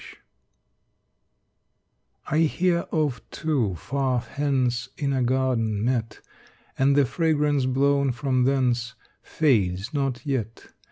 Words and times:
XXI 0.01 0.15
I 2.31 2.37
hear 2.39 2.77
of 2.91 3.21
two 3.29 3.75
far 3.75 4.19
hence 4.21 4.89
In 4.97 5.13
a 5.13 5.21
garden 5.21 5.85
met, 5.85 6.21
And 6.75 6.95
the 6.95 7.05
fragrance 7.05 7.67
blown 7.67 8.11
from 8.11 8.45
thence 8.45 8.95
Fades 9.21 9.93
not 9.93 10.25
yet. 10.25 10.73